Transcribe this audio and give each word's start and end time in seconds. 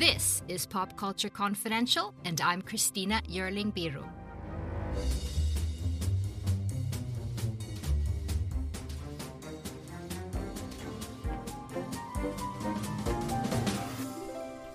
This 0.00 0.40
is 0.48 0.64
Pop 0.64 0.96
Culture 0.96 1.28
Confidential, 1.28 2.14
and 2.24 2.40
I'm 2.40 2.62
Christina 2.62 3.20
Yerling 3.28 3.70
Biru. 3.70 4.02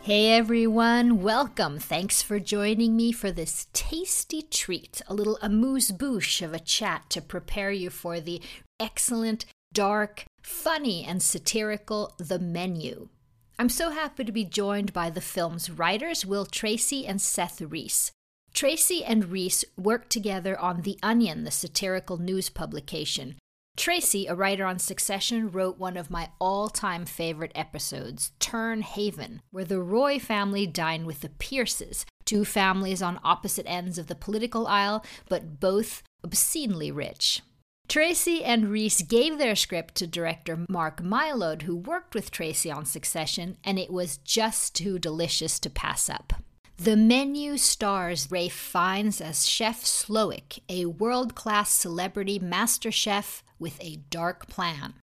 Hey 0.04 0.30
everyone, 0.34 1.24
welcome. 1.24 1.80
Thanks 1.80 2.22
for 2.22 2.40
joining 2.40 2.96
me 2.96 3.12
for 3.12 3.32
this 3.32 3.66
tasty 3.74 4.44
treat, 4.44 5.02
a 5.08 5.16
little 5.16 5.40
amuse 5.42 5.90
bouche 5.90 6.44
of 6.44 6.54
a 6.54 6.60
chat 6.60 7.10
to 7.10 7.20
prepare 7.20 7.72
you 7.72 7.90
for 7.90 8.20
the 8.20 8.44
excellent, 8.80 9.46
dark, 9.74 10.26
funny, 10.44 11.04
and 11.04 11.24
satirical 11.24 12.14
The 12.20 12.38
Menu. 12.38 13.10
I'm 13.58 13.70
so 13.70 13.92
happy 13.92 14.26
to 14.26 14.34
be 14.34 14.44
joined 14.44 14.92
by 14.92 15.10
the 15.10 15.22
film's 15.22 15.70
writers, 15.70 16.26
Will 16.26 16.46
Tracy 16.46 17.08
and 17.08 17.22
Seth 17.22 17.62
Reiss. 17.62 18.12
Tracy 18.54 19.04
and 19.06 19.32
Reiss 19.32 19.64
worked 19.78 20.10
together 20.10 20.60
on 20.60 20.82
The 20.82 21.00
Onion, 21.02 21.46
the 21.46 21.52
satirical 21.52 22.18
news 22.18 22.50
publication. 22.50 23.36
Tracy, 23.78 24.28
a 24.28 24.36
writer 24.36 24.66
on 24.66 24.80
Succession, 24.80 25.52
wrote 25.52 25.78
one 25.78 25.96
of 25.96 26.10
my 26.10 26.30
all 26.40 26.68
time 26.68 27.06
favorite 27.06 27.54
episodes, 27.56 28.34
Tern 28.40 28.82
Haven, 28.82 29.42
where 29.52 29.66
the 29.66 29.82
Roy 29.82 30.20
family 30.20 30.68
dine 30.68 31.06
with 31.06 31.22
the 31.22 31.30
Pierces, 31.30 32.06
two 32.26 32.44
families 32.44 33.02
on 33.02 33.22
opposite 33.24 33.66
ends 33.70 33.98
of 33.98 34.08
the 34.08 34.16
political 34.16 34.68
aisle, 34.68 35.06
but 35.30 35.62
both 35.62 36.04
obscenely 36.26 36.92
rich. 36.92 37.42
Tracy 37.88 38.44
and 38.44 38.70
Reiss 38.70 39.02
gave 39.02 39.38
their 39.38 39.56
script 39.56 39.96
to 39.96 40.08
director 40.08 40.66
Mark 40.68 41.02
Mylod, 41.02 41.62
who 41.64 41.76
worked 41.76 42.16
with 42.16 42.32
Tracy 42.32 42.72
on 42.72 42.86
Succession, 42.86 43.58
and 43.64 43.80
it 43.80 43.92
was 43.92 44.18
just 44.18 44.76
too 44.76 45.00
delicious 45.00 45.60
to 45.60 45.70
pass 45.70 46.10
up. 46.10 46.34
The 46.78 46.98
menu 46.98 47.58
stars 47.58 48.30
Ralph 48.30 48.52
Fiennes 48.52 49.22
as 49.22 49.48
Chef 49.48 49.84
Slowik, 49.84 50.60
a 50.68 50.88
world 50.88 51.34
class 51.34 51.70
celebrity 51.70 52.38
master 52.38 52.92
chef 52.92 53.44
with 53.60 53.78
a 53.82 54.02
dark 54.10 54.48
plan. 54.48 54.96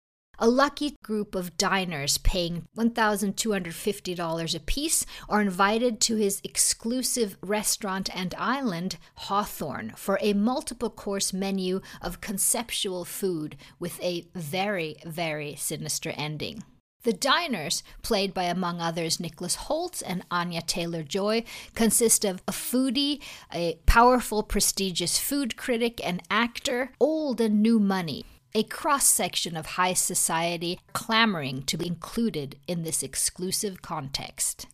A 0.43 0.49
lucky 0.49 0.95
group 1.03 1.35
of 1.35 1.55
diners 1.55 2.17
paying 2.17 2.65
$1,250 2.75 4.55
apiece 4.55 5.05
are 5.29 5.39
invited 5.39 5.99
to 6.01 6.15
his 6.15 6.41
exclusive 6.43 7.37
restaurant 7.43 8.09
and 8.11 8.33
island, 8.39 8.97
Hawthorne, 9.17 9.93
for 9.95 10.17
a 10.19 10.33
multiple 10.33 10.89
course 10.89 11.31
menu 11.31 11.79
of 12.01 12.21
conceptual 12.21 13.05
food 13.05 13.55
with 13.77 14.01
a 14.01 14.25
very, 14.33 14.95
very 15.05 15.53
sinister 15.57 16.09
ending. 16.17 16.63
The 17.03 17.13
diners, 17.13 17.83
played 18.01 18.33
by 18.33 18.45
among 18.45 18.81
others 18.81 19.19
Nicholas 19.19 19.67
Hoult 19.67 20.01
and 20.03 20.25
Anya 20.31 20.63
Taylor 20.63 21.03
Joy, 21.03 21.43
consist 21.75 22.25
of 22.25 22.41
a 22.47 22.51
foodie, 22.51 23.21
a 23.53 23.77
powerful, 23.85 24.41
prestigious 24.41 25.19
food 25.19 25.55
critic, 25.55 26.03
and 26.03 26.23
actor, 26.31 26.93
old 26.99 27.39
and 27.39 27.61
new 27.61 27.79
money, 27.79 28.25
a 28.53 28.63
cross 28.63 29.05
section 29.05 29.55
of 29.55 29.65
high 29.65 29.93
society 29.93 30.77
clamoring 30.91 31.63
to 31.63 31.77
be 31.77 31.87
included 31.87 32.57
in 32.67 32.83
this 32.83 33.01
exclusive 33.01 33.81
context. 33.81 34.67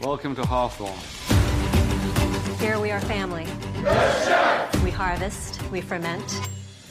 Welcome 0.00 0.36
to 0.36 0.46
Hawthorne. 0.46 0.92
Here 2.60 2.78
we 2.78 2.92
are 2.92 3.00
family. 3.00 3.46
We 4.84 4.90
harvest, 4.90 5.60
we 5.70 5.80
ferment, 5.80 6.40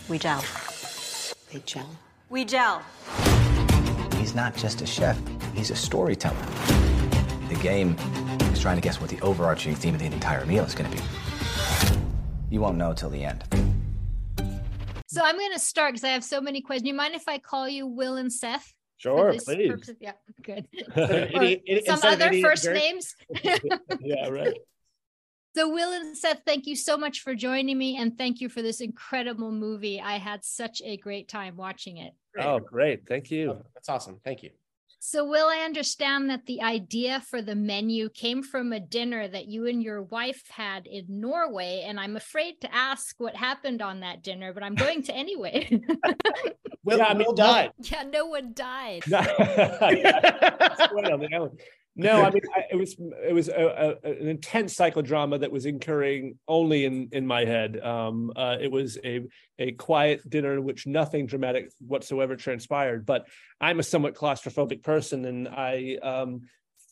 we 0.10 0.20
gel. 0.20 0.44
They 1.52 1.60
gel. 1.60 1.90
We 2.30 2.44
gel. 2.44 2.82
He's 4.18 4.36
not 4.36 4.56
just 4.56 4.82
a 4.82 4.86
chef, 4.86 5.18
he's 5.54 5.72
a 5.72 5.76
storyteller. 5.76 6.36
The 7.48 7.60
game 7.62 7.96
is 8.52 8.60
trying 8.60 8.76
to 8.76 8.82
guess 8.82 9.00
what 9.00 9.10
the 9.10 9.22
overarching 9.22 9.76
theme 9.76 9.94
of 9.94 10.02
the 10.02 10.08
entire 10.08 10.46
meal 10.46 10.66
is 10.66 10.76
going 10.76 10.92
to 10.92 10.98
be. 10.98 11.04
You 12.50 12.60
won't 12.60 12.78
know 12.78 12.94
till 12.94 13.10
the 13.10 13.24
end. 13.24 13.44
So 15.16 15.22
I'm 15.24 15.38
going 15.38 15.54
to 15.54 15.60
start 15.60 15.94
because 15.94 16.04
I 16.04 16.10
have 16.10 16.24
so 16.26 16.42
many 16.42 16.60
questions. 16.62 16.88
You 16.88 16.94
mind 16.94 17.16
if 17.16 17.28
I 17.28 17.38
call 17.38 17.70
you 17.70 17.88
Will 17.88 18.18
and 18.18 18.32
Seth? 18.32 18.74
Sure, 18.98 19.32
please. 19.32 19.70
Purpose? 19.70 19.92
Yeah, 20.02 20.12
good. 20.44 20.68
Any- 20.96 21.62
any- 21.68 21.86
Some 21.86 22.00
other 22.04 22.32
first 22.42 22.66
very- 22.66 22.80
names. 22.80 23.16
yeah, 24.02 24.28
right. 24.28 24.58
So, 25.56 25.70
Will 25.70 25.94
and 25.94 26.18
Seth, 26.18 26.42
thank 26.46 26.68
you 26.68 26.76
so 26.76 26.98
much 26.98 27.22
for 27.22 27.34
joining 27.34 27.78
me, 27.78 27.96
and 27.96 28.18
thank 28.18 28.42
you 28.42 28.50
for 28.50 28.62
this 28.62 28.82
incredible 28.82 29.54
movie. 29.54 30.02
I 30.02 30.18
had 30.18 30.44
such 30.44 30.82
a 30.84 30.98
great 30.98 31.30
time 31.30 31.56
watching 31.56 31.96
it. 31.96 32.14
Oh, 32.38 32.60
great. 32.60 33.08
Thank 33.08 33.32
you. 33.32 33.52
Oh, 33.52 33.66
that's 33.74 33.88
awesome. 33.88 34.20
Thank 34.26 34.44
you. 34.44 34.50
So, 35.08 35.24
Will, 35.24 35.46
I 35.46 35.60
understand 35.60 36.32
that 36.32 36.48
the 36.48 36.64
idea 36.64 37.22
for 37.30 37.40
the 37.40 37.54
menu 37.54 38.10
came 38.10 38.42
from 38.42 38.74
a 38.74 38.80
dinner 38.80 39.28
that 39.28 39.46
you 39.46 39.68
and 39.68 39.84
your 39.84 40.02
wife 40.02 40.42
had 40.50 40.88
in 40.88 41.06
Norway, 41.08 41.84
and 41.86 42.00
I'm 42.00 42.16
afraid 42.16 42.60
to 42.62 42.74
ask 42.74 43.14
what 43.20 43.36
happened 43.36 43.84
on 43.84 44.00
that 44.00 44.24
dinner, 44.24 44.52
but 44.52 44.64
I'm 44.64 44.74
going 44.74 45.04
to 45.04 45.14
anyway. 45.16 45.70
Will, 46.84 46.98
Yeah, 46.98 47.06
I 47.06 47.14
mean, 47.14 47.28
Will 47.28 47.36
died. 47.36 47.72
yeah, 47.78 48.02
no 48.02 48.26
one 48.26 48.54
died. 48.56 49.04
No, 49.08 49.22
No, 51.98 52.22
I 52.24 52.30
mean 52.30 52.42
I, 52.54 52.64
it 52.72 52.76
was 52.76 52.96
it 53.00 53.34
was 53.34 53.48
a, 53.48 53.98
a, 54.04 54.10
an 54.10 54.28
intense 54.28 54.76
psychodrama 54.76 55.40
that 55.40 55.52
was 55.52 55.66
incurring 55.66 56.38
only 56.48 56.84
in 56.84 57.10
in 57.14 57.26
my 57.26 57.46
head. 57.46 57.80
Um, 57.80 58.34
uh, 58.36 58.58
it 58.60 58.70
was 58.70 58.98
a 59.04 59.22
a 59.60 59.72
quiet 59.72 60.30
dinner 60.30 60.54
in 60.54 60.66
which 60.66 60.86
nothing 60.86 61.26
dramatic 61.26 61.72
whatsoever 61.80 62.36
transpired. 62.36 63.06
But 63.06 63.28
I'm 63.62 63.80
a 63.80 63.84
somewhat 63.84 64.16
claustrophobic 64.16 64.84
person, 64.84 65.24
and 65.24 65.48
I, 65.48 65.98
um, 66.04 66.42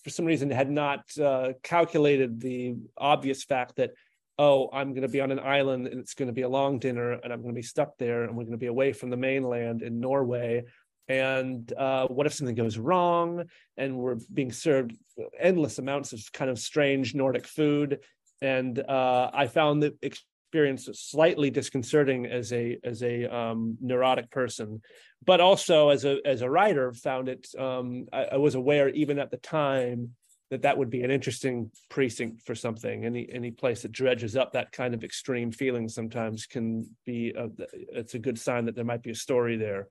for 0.05 0.09
some 0.09 0.25
reason, 0.25 0.49
had 0.49 0.71
not 0.71 1.05
uh, 1.17 1.53
calculated 1.63 2.39
the 2.39 2.75
obvious 2.97 3.43
fact 3.43 3.75
that 3.77 3.91
oh, 4.39 4.69
I'm 4.73 4.91
going 4.91 5.03
to 5.03 5.07
be 5.07 5.21
on 5.21 5.31
an 5.31 5.39
island 5.39 5.85
and 5.85 5.99
it's 5.99 6.15
going 6.15 6.27
to 6.27 6.33
be 6.33 6.41
a 6.41 6.49
long 6.49 6.79
dinner, 6.79 7.11
and 7.11 7.31
I'm 7.31 7.41
going 7.41 7.53
to 7.53 7.59
be 7.59 7.61
stuck 7.61 7.97
there, 7.97 8.23
and 8.23 8.35
we're 8.35 8.45
going 8.45 8.53
to 8.53 8.57
be 8.57 8.67
away 8.67 8.93
from 8.93 9.09
the 9.09 9.17
mainland 9.17 9.81
in 9.81 9.99
Norway 9.99 10.63
and 11.07 11.71
uh, 11.73 12.07
what 12.07 12.25
if 12.25 12.33
something 12.33 12.55
goes 12.55 12.77
wrong 12.77 13.43
and 13.77 13.97
we're 13.97 14.17
being 14.33 14.51
served 14.51 14.95
endless 15.39 15.79
amounts 15.79 16.13
of 16.13 16.21
kind 16.31 16.49
of 16.49 16.59
strange 16.59 17.13
nordic 17.13 17.47
food? 17.47 17.99
And 18.41 18.77
uh, 18.79 19.31
i 19.33 19.47
found 19.47 19.81
the 19.81 19.95
experience 20.01 20.89
slightly 20.93 21.49
disconcerting 21.49 22.25
as 22.25 22.53
a 22.53 22.77
as 22.83 23.03
a 23.03 23.25
um, 23.25 23.77
neurotic 23.81 24.31
person. 24.31 24.81
But 25.25 25.41
also 25.41 25.89
as 25.89 26.05
a 26.05 26.19
as 26.25 26.41
a 26.41 26.49
writer 26.49 26.93
found 26.93 27.27
it 27.27 27.47
um, 27.57 28.07
I, 28.13 28.23
I 28.33 28.37
was 28.37 28.55
aware 28.55 28.89
even 28.89 29.19
at 29.19 29.31
the 29.31 29.37
time 29.37 30.15
that 30.51 30.61
that 30.61 30.77
would 30.77 30.89
be 30.89 31.03
an 31.03 31.09
interesting 31.11 31.71
precinct 31.89 32.43
for 32.45 32.55
something. 32.55 33.05
Any 33.05 33.27
any 33.29 33.51
place 33.51 33.81
that 33.81 33.91
dredges 33.91 34.37
up 34.37 34.53
that 34.53 34.71
kind 34.71 34.93
of 34.93 35.03
extreme 35.03 35.51
feeling 35.51 35.89
sometimes 35.89 36.45
can 36.45 36.87
be 37.05 37.33
a, 37.37 37.49
it's 37.91 38.13
a 38.13 38.19
good 38.19 38.39
sign 38.39 38.65
that 38.65 38.75
there 38.75 38.85
might 38.85 39.03
be 39.03 39.11
a 39.11 39.15
story 39.15 39.57
there 39.57 39.89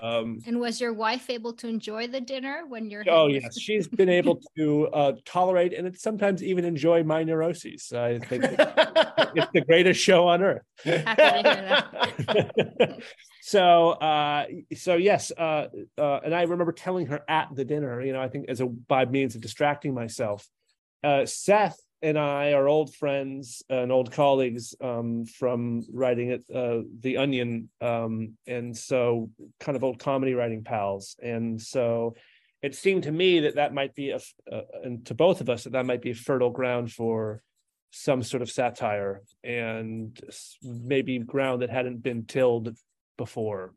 um, 0.00 0.40
And 0.46 0.58
was 0.58 0.80
your 0.80 0.92
wife 0.92 1.28
able 1.28 1.52
to 1.54 1.68
enjoy 1.68 2.06
the 2.06 2.20
dinner 2.20 2.62
when 2.66 2.88
you're? 2.88 3.04
Oh 3.08 3.26
yes, 3.26 3.58
she's 3.58 3.86
been 4.00 4.08
able 4.08 4.40
to 4.56 4.88
uh, 4.88 5.12
tolerate 5.24 5.74
and 5.74 5.94
sometimes 5.98 6.42
even 6.42 6.64
enjoy 6.64 7.02
my 7.02 7.24
neuroses. 7.24 7.92
I 7.92 8.18
think 8.18 8.44
it's 8.44 9.52
the 9.52 9.64
greatest 9.66 10.00
show 10.00 10.28
on 10.28 10.42
earth. 10.42 10.62
Happy 10.84 11.42
to 11.42 11.54
hear 11.54 11.84
that. 12.26 12.98
so, 13.42 13.90
uh, 13.90 14.46
so 14.76 14.94
yes, 14.94 15.30
uh, 15.36 15.66
uh, 15.98 16.20
and 16.24 16.34
I 16.34 16.42
remember 16.42 16.72
telling 16.72 17.06
her 17.08 17.20
at 17.28 17.48
the 17.54 17.64
dinner, 17.64 18.00
you 18.00 18.14
know, 18.14 18.22
I 18.22 18.28
think 18.28 18.48
as 18.48 18.60
a 18.60 18.66
by 18.66 19.04
means 19.04 19.34
of 19.34 19.42
distracting 19.42 19.92
myself. 19.92 20.48
Uh, 21.04 21.26
Seth 21.26 21.78
and 22.02 22.18
I 22.18 22.52
are 22.52 22.68
old 22.68 22.94
friends 22.94 23.62
and 23.70 23.92
old 23.92 24.10
colleagues 24.10 24.74
um, 24.80 25.24
from 25.24 25.84
writing 25.92 26.32
at 26.32 26.40
uh, 26.54 26.80
The 27.00 27.16
Onion, 27.16 27.70
um, 27.80 28.36
and 28.46 28.76
so 28.76 29.30
kind 29.60 29.76
of 29.76 29.84
old 29.84 30.00
comedy 30.00 30.34
writing 30.34 30.64
pals. 30.64 31.16
And 31.22 31.60
so 31.60 32.16
it 32.60 32.74
seemed 32.74 33.04
to 33.04 33.12
me 33.12 33.40
that 33.40 33.54
that 33.54 33.72
might 33.72 33.94
be 33.94 34.10
a, 34.10 34.20
uh, 34.50 34.62
and 34.82 35.06
to 35.06 35.14
both 35.14 35.40
of 35.40 35.48
us 35.48 35.64
that 35.64 35.72
that 35.72 35.86
might 35.86 36.02
be 36.02 36.12
fertile 36.12 36.50
ground 36.50 36.92
for 36.92 37.42
some 37.92 38.22
sort 38.22 38.42
of 38.42 38.50
satire 38.50 39.22
and 39.44 40.18
maybe 40.62 41.18
ground 41.18 41.62
that 41.62 41.70
hadn't 41.70 42.02
been 42.02 42.24
tilled 42.24 42.74
before. 43.16 43.74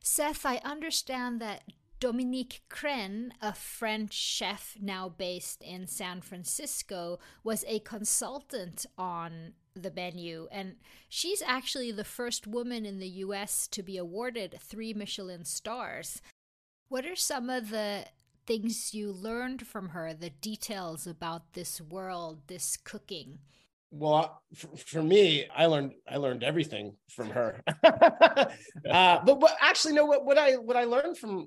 Seth, 0.00 0.46
I 0.46 0.56
understand 0.64 1.40
that 1.40 1.62
Dominique 2.02 2.62
Crenn, 2.68 3.30
a 3.40 3.52
French 3.52 4.12
chef 4.12 4.76
now 4.82 5.08
based 5.08 5.62
in 5.62 5.86
San 5.86 6.20
Francisco, 6.20 7.20
was 7.44 7.64
a 7.68 7.78
consultant 7.78 8.84
on 8.98 9.52
the 9.76 9.92
menu. 9.92 10.48
And 10.50 10.74
she's 11.08 11.42
actually 11.46 11.92
the 11.92 12.02
first 12.02 12.44
woman 12.44 12.84
in 12.84 12.98
the 12.98 13.22
US 13.26 13.68
to 13.68 13.84
be 13.84 13.98
awarded 13.98 14.58
three 14.60 14.92
Michelin 14.92 15.44
stars. 15.44 16.20
What 16.88 17.06
are 17.06 17.14
some 17.14 17.48
of 17.48 17.70
the 17.70 18.06
things 18.48 18.92
you 18.92 19.12
learned 19.12 19.64
from 19.64 19.90
her, 19.90 20.12
the 20.12 20.30
details 20.30 21.06
about 21.06 21.52
this 21.52 21.80
world, 21.80 22.40
this 22.48 22.76
cooking? 22.76 23.38
well 23.94 24.42
for, 24.86 25.02
me 25.02 25.46
i 25.54 25.66
learned 25.66 25.92
i 26.08 26.16
learned 26.16 26.42
everything 26.42 26.96
from 27.10 27.28
her 27.28 27.62
uh, 27.84 28.46
but, 29.22 29.38
but 29.38 29.54
actually 29.60 29.92
no 29.92 30.06
what, 30.06 30.24
what 30.24 30.38
i 30.38 30.52
what 30.52 30.78
i 30.78 30.84
learned 30.84 31.18
from 31.18 31.46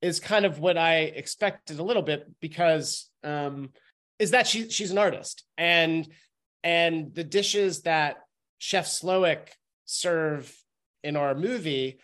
is 0.00 0.20
kind 0.20 0.44
of 0.44 0.58
what 0.58 0.78
I 0.78 0.98
expected 1.00 1.78
a 1.78 1.82
little 1.82 2.02
bit 2.02 2.26
because 2.40 3.10
um, 3.24 3.70
is 4.18 4.32
that 4.32 4.46
she 4.46 4.70
she's 4.70 4.90
an 4.90 4.98
artist 4.98 5.44
and 5.56 6.08
and 6.62 7.14
the 7.14 7.24
dishes 7.24 7.82
that 7.82 8.18
Chef 8.58 8.86
Slowik 8.86 9.48
serve 9.84 10.54
in 11.02 11.16
our 11.16 11.34
movie 11.34 12.00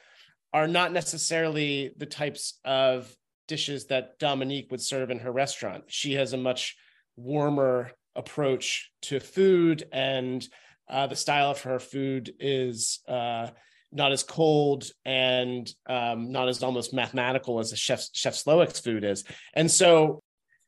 are 0.53 0.69
not 0.69 0.93
necessarily 0.93 1.93
the 1.97 2.07
types 2.07 2.61
of 2.65 3.13
dishes 3.49 3.87
that 3.87 4.19
Dominique 4.19 4.71
would 4.71 4.81
serve 4.81 5.11
in 5.11 5.19
her 5.19 5.33
restaurant. 5.33 5.85
She 5.89 6.15
has 6.15 6.33
a 6.33 6.39
much 6.39 6.77
warmer 7.17 7.91
approach 8.15 8.91
to 9.03 9.19
food 9.21 9.85
and 9.93 10.47
uh, 10.89 11.07
the 11.07 11.17
style 11.17 11.51
of 11.51 11.63
her 11.63 11.79
food 11.79 12.35
is 12.39 13.01
uh, 13.09 13.49
not 13.95 14.13
as 14.13 14.23
cold 14.23 14.91
and 15.05 15.73
um, 15.89 16.33
not 16.33 16.49
as 16.49 16.63
almost 16.63 16.93
mathematical 16.93 17.61
as 17.61 17.73
a 17.73 17.77
chef 17.77 18.07
chef 18.13 18.35
Slowik's 18.35 18.81
food 18.81 19.05
is. 19.05 19.25
And 19.55 19.71
so, 19.71 20.21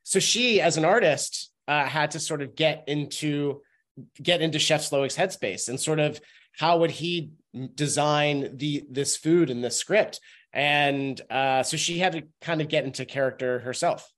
so 0.03 0.19
she 0.19 0.61
as 0.61 0.77
an 0.77 0.85
artist 0.85 1.51
uh, 1.67 1.85
had 1.85 2.11
to 2.11 2.19
sort 2.19 2.41
of 2.41 2.55
get 2.55 2.85
into 2.87 3.61
get 4.21 4.41
into 4.41 4.59
Chef 4.59 4.81
Slowik's 4.81 5.17
headspace 5.17 5.69
and 5.69 5.79
sort 5.79 5.99
of 5.99 6.19
how 6.53 6.79
would 6.79 6.91
he 6.91 7.31
design 7.75 8.57
the 8.57 8.85
this 8.89 9.17
food 9.17 9.49
and 9.49 9.63
this 9.63 9.77
script. 9.77 10.19
And 10.53 11.19
uh, 11.29 11.63
so 11.63 11.77
she 11.77 11.99
had 11.99 12.13
to 12.13 12.23
kind 12.41 12.61
of 12.61 12.69
get 12.69 12.85
into 12.85 13.05
character 13.05 13.59
herself. 13.59 14.11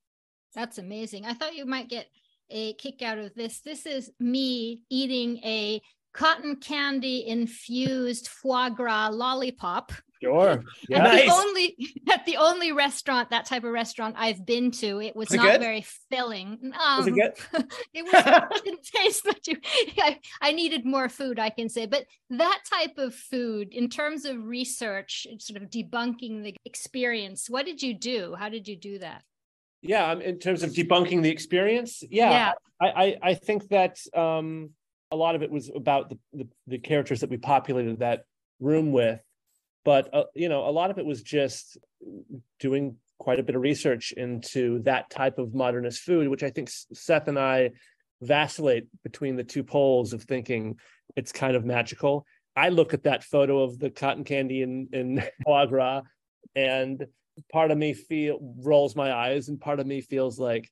That's 0.56 0.78
amazing. 0.78 1.26
I 1.26 1.34
thought 1.34 1.56
you 1.56 1.66
might 1.66 1.90
get 1.90 2.08
a 2.50 2.74
kick 2.74 3.02
out 3.02 3.18
of 3.18 3.34
this. 3.36 3.60
This 3.62 3.86
is 3.86 4.12
me 4.20 4.82
eating 4.90 5.38
a 5.44 5.82
cotton 6.14 6.56
candy 6.58 7.28
infused 7.28 8.28
foie 8.28 8.70
gras 8.70 9.10
lollipop. 9.10 9.92
Sure. 10.22 10.64
Yeah. 10.90 10.98
At 10.98 11.04
nice. 11.04 11.26
the 11.26 11.32
only 11.32 11.78
at 12.12 12.26
the 12.26 12.38
only 12.38 12.72
restaurant 12.74 13.30
that 13.30 13.46
type 13.46 13.64
of 13.64 13.72
restaurant 13.72 14.16
I've 14.18 14.46
been 14.46 14.72
to, 14.72 15.00
it 15.00 15.16
was, 15.16 15.30
was 15.30 15.38
not 15.38 15.56
it 15.56 15.62
very 15.62 15.86
filling. 16.10 16.74
Um, 16.78 16.98
was 16.98 17.08
it 17.08 17.16
good? 17.16 17.34
it 17.94 18.04
was 18.04 18.14
it 18.58 18.64
didn't 18.66 18.84
taste 18.84 19.26
much. 19.26 19.48
I, 19.98 20.20
I 20.42 20.52
needed 20.52 20.86
more 20.86 21.08
food, 21.08 21.40
I 21.40 21.50
can 21.50 21.70
say. 21.70 21.86
But 21.86 22.06
that 22.32 22.60
type 22.70 22.98
of 22.98 23.16
food, 23.16 23.74
in 23.74 23.88
terms 23.90 24.26
of 24.26 24.44
research, 24.44 25.26
sort 25.40 25.62
of 25.62 25.70
debunking 25.70 26.44
the 26.44 26.56
experience, 26.66 27.50
what 27.50 27.66
did 27.66 27.82
you 27.82 27.94
do? 27.94 28.36
How 28.38 28.50
did 28.50 28.68
you 28.68 28.76
do 28.76 29.00
that? 29.00 29.24
yeah 29.82 30.12
um, 30.12 30.22
in 30.22 30.38
terms 30.40 30.62
of 30.62 30.72
debunking 30.72 31.22
the 31.22 31.30
experience 31.30 32.04
yeah, 32.10 32.30
yeah. 32.30 32.52
I, 32.82 32.88
I, 32.88 33.18
I 33.30 33.34
think 33.34 33.70
that 33.70 33.98
um 34.14 34.72
a 35.12 35.16
lot 35.16 35.36
of 35.36 35.42
it 35.44 35.52
was 35.52 35.72
about 35.74 36.10
the, 36.10 36.18
the, 36.34 36.48
the 36.68 36.78
characters 36.78 37.22
that 37.22 37.30
we 37.30 37.38
populated 37.38 38.00
that 38.00 38.24
room 38.60 38.92
with 38.92 39.20
but 39.86 40.14
uh, 40.14 40.24
you 40.36 40.50
know 40.50 40.68
a 40.68 40.72
lot 40.72 40.92
of 40.92 40.98
it 40.98 41.06
was 41.06 41.22
just 41.22 41.78
doing 42.60 42.96
quite 43.18 43.40
a 43.40 43.44
bit 43.44 43.56
of 43.56 43.62
research 43.62 44.14
into 44.14 44.82
that 44.84 45.10
type 45.10 45.38
of 45.38 45.54
modernist 45.54 46.02
food 46.02 46.28
which 46.28 46.44
i 46.44 46.50
think 46.50 46.70
seth 46.70 47.28
and 47.28 47.40
i 47.40 47.70
vacillate 48.22 48.88
between 49.04 49.36
the 49.36 49.44
two 49.44 49.64
poles 49.64 50.14
of 50.14 50.24
thinking 50.24 50.78
it's 51.16 51.32
kind 51.32 51.56
of 51.56 51.66
magical 51.66 52.26
i 52.56 52.70
look 52.70 52.94
at 52.94 53.04
that 53.04 53.24
photo 53.24 53.64
of 53.64 53.80
the 53.80 53.90
cotton 53.90 54.24
candy 54.24 54.62
in 54.62 54.88
in 54.92 55.24
foie 55.46 55.66
gras 55.66 56.02
and 56.56 57.06
part 57.52 57.72
of 57.72 57.78
me 57.78 57.94
feel 57.94 58.40
rolls 58.62 58.96
my 58.96 59.14
eyes 59.14 59.48
and 59.48 59.62
part 59.62 59.80
of 59.80 59.88
me 59.88 60.02
feels 60.02 60.40
like 60.40 60.70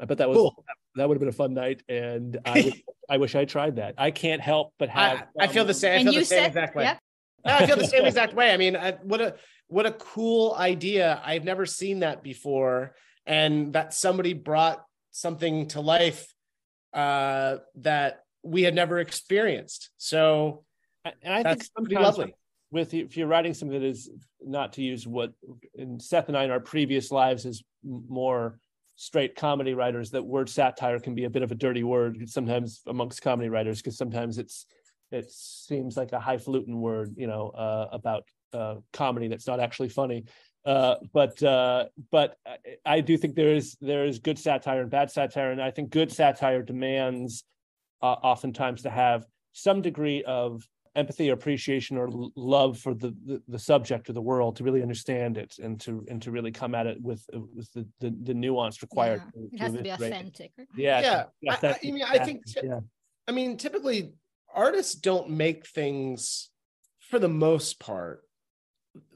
I 0.00 0.06
bet 0.06 0.18
that 0.18 0.28
was 0.28 0.36
cool. 0.36 0.64
that 0.94 1.08
would 1.08 1.16
have 1.16 1.20
been 1.20 1.28
a 1.28 1.32
fun 1.32 1.52
night 1.52 1.82
and 1.88 2.38
I 2.44 2.54
wish, 2.54 2.82
I 3.10 3.18
wish 3.18 3.34
I 3.34 3.44
tried 3.44 3.76
that. 3.76 3.94
I 3.98 4.10
can't 4.10 4.40
help 4.40 4.72
but 4.78 4.88
have 4.88 5.26
I, 5.38 5.44
I 5.44 5.46
feel 5.48 5.64
the 5.64 5.74
same 5.74 6.00
I 6.00 6.10
feel 6.10 6.20
the 6.20 6.24
same 6.24 6.38
said, 6.38 6.46
exact 6.46 6.76
way. 6.76 6.84
Yeah. 6.84 6.96
I 7.44 7.66
feel 7.66 7.76
the 7.76 7.86
same 7.94 8.06
exact 8.06 8.34
way. 8.34 8.52
I 8.52 8.56
mean, 8.56 8.76
I, 8.76 8.92
what 9.02 9.20
a 9.20 9.34
what 9.66 9.86
a 9.86 9.92
cool 9.92 10.54
idea. 10.56 11.20
I've 11.24 11.44
never 11.44 11.66
seen 11.66 12.00
that 12.00 12.22
before 12.22 12.94
and 13.26 13.72
that 13.72 13.92
somebody 13.92 14.32
brought 14.32 14.84
something 15.10 15.66
to 15.68 15.80
life 15.80 16.32
uh 16.94 17.56
that 17.76 18.20
we 18.42 18.62
had 18.62 18.74
never 18.74 19.00
experienced. 19.00 19.90
So 19.96 20.64
and 21.04 21.34
I 21.34 21.42
think 21.42 21.64
sometimes 21.76 22.04
lovely 22.04 22.34
with 22.70 22.94
if 22.94 23.16
you're 23.16 23.26
writing 23.26 23.54
something 23.54 23.80
that 23.80 23.86
is 23.86 24.10
not 24.40 24.74
to 24.74 24.82
use 24.82 25.06
what 25.06 25.32
in 25.74 25.98
Seth 25.98 26.28
and 26.28 26.36
I 26.36 26.44
in 26.44 26.50
our 26.50 26.60
previous 26.60 27.10
lives 27.10 27.44
is 27.44 27.62
more 27.84 28.58
straight 29.00 29.34
comedy 29.34 29.72
writers 29.72 30.10
that 30.10 30.22
word 30.22 30.46
satire 30.46 31.00
can 31.00 31.14
be 31.14 31.24
a 31.24 31.30
bit 31.30 31.42
of 31.42 31.50
a 31.50 31.54
dirty 31.54 31.82
word 31.82 32.28
sometimes 32.28 32.82
amongst 32.86 33.22
comedy 33.22 33.48
writers 33.48 33.78
because 33.78 33.96
sometimes 33.96 34.36
it's 34.36 34.66
it 35.10 35.24
seems 35.30 35.96
like 35.96 36.12
a 36.12 36.20
highfalutin 36.20 36.78
word 36.78 37.14
you 37.16 37.26
know 37.26 37.48
uh, 37.48 37.88
about 37.92 38.24
uh, 38.52 38.74
comedy 38.92 39.26
that's 39.26 39.46
not 39.46 39.58
actually 39.58 39.88
funny. 39.88 40.24
Uh, 40.66 40.96
but 41.14 41.42
uh, 41.42 41.86
but 42.10 42.36
I 42.84 43.00
do 43.00 43.16
think 43.16 43.36
there 43.36 43.54
is 43.54 43.74
there 43.80 44.04
is 44.04 44.18
good 44.18 44.38
satire 44.38 44.82
and 44.82 44.90
bad 44.90 45.10
satire 45.10 45.50
and 45.50 45.62
I 45.62 45.70
think 45.70 45.88
good 45.88 46.12
satire 46.12 46.62
demands 46.62 47.44
uh, 48.02 48.16
oftentimes 48.22 48.82
to 48.82 48.90
have 48.90 49.24
some 49.52 49.80
degree 49.80 50.22
of 50.24 50.62
empathy 50.96 51.30
or 51.30 51.34
appreciation 51.34 51.96
or 51.96 52.08
love 52.34 52.78
for 52.78 52.94
the, 52.94 53.14
the, 53.24 53.42
the 53.46 53.58
subject 53.58 54.10
or 54.10 54.12
the 54.12 54.20
world 54.20 54.56
to 54.56 54.64
really 54.64 54.82
understand 54.82 55.38
it 55.38 55.56
and 55.62 55.80
to 55.80 56.04
and 56.08 56.20
to 56.22 56.30
really 56.32 56.50
come 56.50 56.74
at 56.74 56.86
it 56.86 57.00
with 57.00 57.24
uh, 57.34 57.38
with 57.54 57.72
the 57.72 57.86
the, 58.00 58.14
the 58.24 58.34
nuance 58.34 58.82
required 58.82 59.22
yeah. 59.34 59.48
it 59.52 59.60
has 59.60 59.72
to, 59.72 59.78
to 59.78 59.84
be 59.84 59.90
authentic 59.90 60.52
yeah 60.76 61.24
yeah 61.42 61.52
I, 61.62 61.68
I, 61.68 61.90
mean 61.90 62.02
i 62.02 62.18
think 62.18 62.42
yeah. 62.62 62.80
i 63.28 63.32
mean 63.32 63.56
typically 63.56 64.12
artists 64.52 64.94
don't 64.94 65.30
make 65.30 65.66
things 65.66 66.50
for 66.98 67.20
the 67.20 67.28
most 67.28 67.78
part 67.78 68.22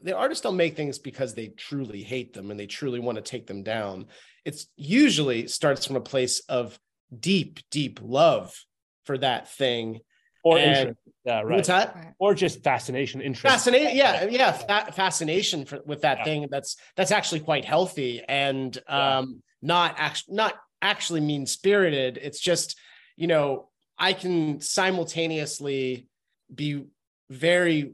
the 0.01 0.15
artists 0.15 0.41
don't 0.41 0.55
make 0.55 0.77
things 0.77 0.97
because 0.97 1.33
they 1.33 1.47
truly 1.47 2.03
hate 2.03 2.33
them 2.33 2.51
and 2.51 2.59
they 2.59 2.67
truly 2.67 2.99
want 2.99 3.17
to 3.17 3.21
take 3.21 3.47
them 3.47 3.63
down 3.63 4.05
it's 4.45 4.67
usually 4.77 5.47
starts 5.47 5.85
from 5.85 5.97
a 5.97 6.01
place 6.01 6.39
of 6.47 6.79
deep 7.19 7.59
deep 7.69 7.99
love 8.01 8.55
for 9.03 9.17
that 9.17 9.51
thing 9.51 9.99
or 10.45 10.59
and, 10.59 10.77
interest. 10.77 10.99
Yeah, 11.25 11.41
right. 11.41 11.55
What's 11.55 11.67
that? 11.67 12.13
Or 12.19 12.35
just 12.35 12.63
fascination, 12.63 13.19
interest. 13.19 13.51
Fascination, 13.51 13.97
yeah, 13.97 14.25
yeah, 14.29 14.51
fa- 14.51 14.91
fascination 14.91 15.65
for, 15.65 15.79
with 15.83 16.01
that 16.01 16.19
yeah. 16.19 16.23
thing. 16.23 16.47
That's 16.51 16.77
that's 16.95 17.11
actually 17.11 17.41
quite 17.41 17.65
healthy 17.65 18.21
and 18.29 18.77
um, 18.87 19.41
yeah. 19.61 19.67
not 19.67 19.95
actually 19.97 20.35
not 20.35 20.53
actually 20.81 21.21
mean 21.21 21.47
spirited. 21.47 22.19
It's 22.21 22.39
just 22.39 22.77
you 23.17 23.25
know 23.25 23.69
I 23.97 24.13
can 24.13 24.61
simultaneously 24.61 26.07
be 26.53 26.83
very 27.31 27.93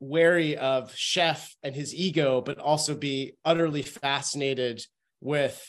wary 0.00 0.56
of 0.56 0.92
Chef 0.96 1.54
and 1.62 1.76
his 1.76 1.94
ego, 1.94 2.40
but 2.40 2.58
also 2.58 2.96
be 2.96 3.36
utterly 3.44 3.82
fascinated 3.82 4.84
with 5.20 5.64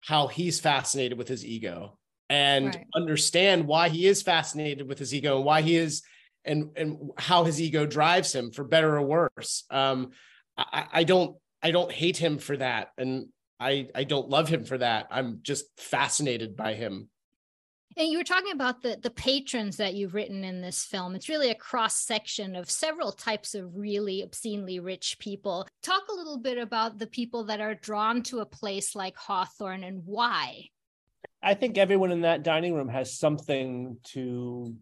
how 0.00 0.26
he's 0.26 0.58
fascinated 0.58 1.16
with 1.16 1.28
his 1.28 1.46
ego 1.46 1.99
and 2.30 2.66
right. 2.66 2.86
understand 2.94 3.66
why 3.66 3.88
he 3.88 4.06
is 4.06 4.22
fascinated 4.22 4.88
with 4.88 4.98
his 4.98 5.12
ego 5.12 5.36
and 5.36 5.44
why 5.44 5.60
he 5.60 5.76
is 5.76 6.02
and 6.44 6.70
and 6.76 7.10
how 7.18 7.44
his 7.44 7.60
ego 7.60 7.84
drives 7.84 8.32
him 8.34 8.50
for 8.50 8.64
better 8.64 8.96
or 8.96 9.02
worse 9.02 9.64
um 9.70 10.12
i 10.56 10.86
i 10.92 11.04
don't 11.04 11.36
i 11.62 11.70
don't 11.70 11.92
hate 11.92 12.16
him 12.16 12.38
for 12.38 12.56
that 12.56 12.92
and 12.96 13.26
i 13.58 13.88
i 13.94 14.04
don't 14.04 14.30
love 14.30 14.48
him 14.48 14.64
for 14.64 14.78
that 14.78 15.08
i'm 15.10 15.40
just 15.42 15.66
fascinated 15.76 16.56
by 16.56 16.72
him 16.72 17.10
And 17.96 18.08
you 18.08 18.18
were 18.18 18.24
talking 18.24 18.52
about 18.52 18.82
the 18.82 18.96
the 19.02 19.10
patrons 19.10 19.76
that 19.78 19.94
you've 19.94 20.14
written 20.14 20.44
in 20.44 20.62
this 20.62 20.84
film. 20.84 21.16
It's 21.16 21.28
really 21.28 21.50
a 21.50 21.56
cross 21.56 21.96
section 21.96 22.54
of 22.54 22.70
several 22.70 23.10
types 23.10 23.56
of 23.56 23.76
really 23.76 24.22
obscenely 24.22 24.78
rich 24.78 25.18
people. 25.18 25.66
Talk 25.82 26.04
a 26.08 26.14
little 26.14 26.38
bit 26.38 26.56
about 26.56 26.98
the 26.98 27.08
people 27.08 27.44
that 27.46 27.60
are 27.60 27.74
drawn 27.74 28.22
to 28.22 28.38
a 28.38 28.46
place 28.46 28.94
like 28.94 29.16
Hawthorne 29.16 29.82
and 29.82 30.02
why. 30.06 30.70
I 31.42 31.54
think 31.54 31.78
everyone 31.78 32.12
in 32.12 32.22
that 32.22 32.42
dining 32.42 32.74
room 32.74 32.88
has 32.88 33.18
something 33.18 33.96
to 34.12 34.74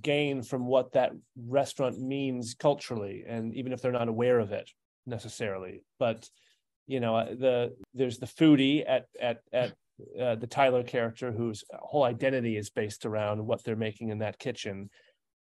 gain 0.00 0.42
from 0.42 0.66
what 0.66 0.92
that 0.92 1.12
restaurant 1.36 1.98
means 2.00 2.54
culturally, 2.54 3.24
and 3.26 3.54
even 3.54 3.72
if 3.72 3.80
they're 3.80 3.92
not 3.92 4.08
aware 4.08 4.38
of 4.38 4.52
it 4.52 4.70
necessarily. 5.06 5.82
But 5.98 6.28
you 6.86 7.00
know, 7.00 7.16
uh, 7.16 7.34
the 7.34 7.76
there's 7.94 8.18
the 8.18 8.26
foodie 8.26 8.84
at 8.86 9.06
at 9.20 9.40
at 9.52 9.72
uh, 10.20 10.34
the 10.34 10.46
Tyler 10.46 10.82
character 10.82 11.32
whose 11.32 11.64
whole 11.72 12.04
identity 12.04 12.56
is 12.56 12.70
based 12.70 13.06
around 13.06 13.44
what 13.44 13.64
they're 13.64 13.76
making 13.76 14.10
in 14.10 14.18
that 14.18 14.38
kitchen. 14.38 14.90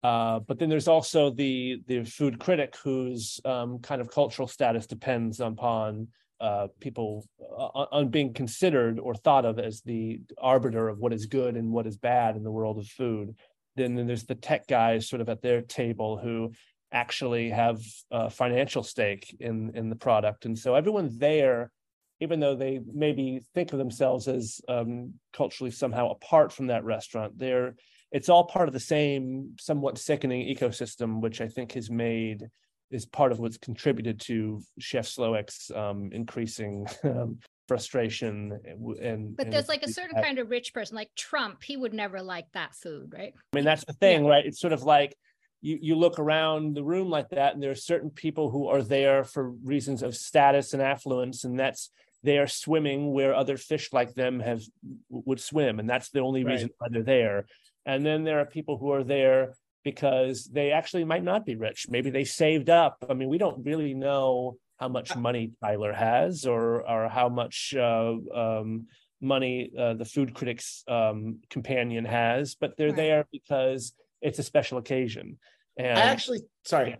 Uh, 0.02 0.38
but 0.40 0.58
then 0.58 0.68
there's 0.68 0.88
also 0.88 1.30
the 1.30 1.82
the 1.86 2.04
food 2.04 2.38
critic 2.38 2.76
whose 2.84 3.40
um, 3.44 3.78
kind 3.80 4.00
of 4.00 4.10
cultural 4.10 4.46
status 4.46 4.86
depends 4.86 5.40
upon 5.40 6.08
uh, 6.40 6.69
people 6.81 7.26
uh, 7.40 7.87
on 7.93 8.09
being 8.09 8.33
considered 8.33 8.99
or 8.99 9.14
thought 9.14 9.45
of 9.45 9.59
as 9.59 9.81
the 9.83 10.21
arbiter 10.38 10.88
of 10.88 10.99
what 10.99 11.12
is 11.12 11.26
good 11.26 11.57
and 11.57 11.73
what 11.73 11.87
is 11.87 11.97
bad 11.97 12.37
in 12.37 12.43
the 12.43 12.50
world 12.50 12.78
of 12.78 12.87
food. 12.87 13.35
Then, 13.76 13.95
then 13.95 14.07
there's 14.07 14.25
the 14.25 14.35
tech 14.35 14.66
guys 14.66 15.09
sort 15.09 15.21
of 15.21 15.28
at 15.28 15.43
their 15.43 15.62
table 15.62 16.19
who 16.19 16.52
actually 16.93 17.50
have 17.50 17.81
a 18.11 18.31
financial 18.31 18.83
stake 18.83 19.37
in 19.40 19.73
in 19.75 19.90
the 19.90 19.97
product, 19.97 20.45
and 20.47 20.59
so 20.59 20.75
everyone 20.75 21.11
there 21.19 21.71
even 22.21 22.40
though 22.40 22.55
they 22.55 22.81
maybe 22.93 23.40
think 23.55 23.73
of 23.73 23.78
themselves 23.78 24.26
as 24.26 24.61
um, 24.69 25.14
culturally 25.33 25.71
somehow 25.71 26.11
apart 26.11 26.52
from 26.52 26.69
that 26.69 26.85
restaurant, 26.85 27.38
they're 27.38 27.75
it's 28.12 28.28
all 28.28 28.45
part 28.45 28.69
of 28.69 28.73
the 28.73 28.81
same 28.81 29.55
somewhat 29.59 29.99
sickening 29.99 30.47
ecosystem, 30.47 31.21
which 31.21 31.40
I 31.40 31.49
think 31.49 31.73
has 31.73 31.90
made 31.90 32.49
is 32.90 33.05
part 33.05 33.33
of 33.33 33.38
what's 33.38 33.59
contributed 33.59 34.21
to 34.21 34.62
Chef 34.78 35.07
Slowik's 35.07 35.71
um, 35.75 36.11
increasing 36.12 36.87
um, 37.05 37.38
frustration 37.69 38.61
and 39.00 39.37
but 39.37 39.47
and 39.47 39.52
there's 39.52 39.69
like 39.69 39.83
a 39.83 39.90
certain 39.90 40.21
kind 40.23 40.38
of 40.38 40.50
rich 40.50 40.73
person 40.73 40.95
like 40.95 41.11
trump 41.16 41.62
he 41.62 41.76
would 41.76 41.93
never 41.93 42.23
like 42.23 42.47
that 42.52 42.75
food 42.75 43.12
right 43.12 43.35
i 43.37 43.57
mean 43.57 43.64
that's 43.64 43.85
the 43.85 43.93
thing 43.95 44.25
yeah. 44.25 44.31
right 44.31 44.47
it's 44.47 44.61
sort 44.61 44.73
of 44.73 44.85
like 44.85 45.16
you, 45.62 45.78
you 45.81 45.97
look 45.97 46.19
around 46.19 46.76
the 46.76 46.85
room 46.85 47.11
like 47.11 47.28
that 47.31 47.55
and 47.55 47.62
there 47.62 47.71
are 47.71 47.75
certain 47.75 48.11
people 48.11 48.50
who 48.50 48.69
are 48.69 48.83
there 48.83 49.25
for 49.25 49.50
reasons 49.50 50.02
of 50.02 50.14
status 50.14 50.75
and 50.75 50.83
affluence 50.83 51.45
and 51.45 51.59
that's 51.59 51.90
they 52.23 52.38
are 52.38 52.47
swimming 52.47 53.12
where 53.12 53.35
other 53.35 53.57
fish 53.57 53.93
like 53.93 54.14
them 54.14 54.38
have 54.40 54.62
would 55.11 55.40
swim 55.40 55.81
and 55.81 55.90
that's 55.90 56.11
the 56.11 56.21
only 56.21 56.45
right. 56.45 56.52
reason 56.52 56.71
why 56.78 56.87
they're 56.90 57.02
there 57.02 57.47
and 57.85 58.07
then 58.07 58.23
there 58.23 58.38
are 58.38 58.47
people 58.47 58.78
who 58.78 58.93
are 58.93 59.05
there 59.05 59.55
because 59.87 60.50
they 60.52 60.73
actually 60.73 61.05
might 61.05 61.23
not 61.23 61.47
be 61.47 61.55
rich 61.55 61.87
maybe 61.88 62.11
they 62.11 62.25
saved 62.25 62.69
up 62.69 62.97
i 63.09 63.14
mean 63.14 63.28
we 63.28 63.38
don't 63.38 63.64
really 63.64 63.95
know 63.95 64.57
how 64.81 64.88
much 64.88 65.12
uh, 65.12 65.21
money 65.21 65.52
tyler 65.62 65.93
has 65.93 66.45
or 66.45 66.83
or 66.90 67.09
how 67.09 67.28
much 67.28 67.73
uh, 67.78 68.14
um, 68.35 68.88
money 69.21 69.71
uh, 69.78 69.95
the 69.95 70.05
food 70.05 70.35
critics 70.35 70.83
um, 70.88 71.38
companion 71.50 72.05
has 72.05 72.57
but 72.57 72.76
they're 72.76 72.88
right. 72.88 72.97
there 72.97 73.28
because 73.31 73.93
it's 74.21 74.40
a 74.40 74.43
special 74.43 74.76
occasion 74.78 75.38
and 75.76 75.97
i 75.97 76.02
actually 76.02 76.40
sorry 76.64 76.97